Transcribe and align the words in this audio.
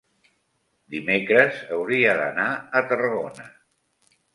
dimecres 0.95 1.61
hauria 1.77 2.19
d'anar 2.23 2.49
a 2.83 2.87
Tarragona. 2.93 3.51